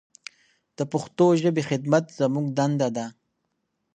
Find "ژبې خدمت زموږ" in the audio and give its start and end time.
1.41-2.45